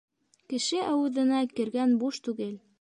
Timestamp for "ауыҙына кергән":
0.93-1.97